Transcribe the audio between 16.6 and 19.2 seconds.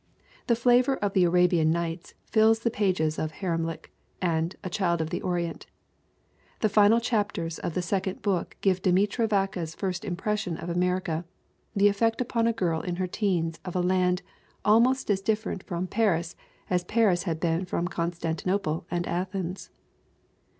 as Paris had been from Constantinople and